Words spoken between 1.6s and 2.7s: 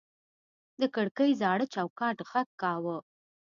چوکاټ غږ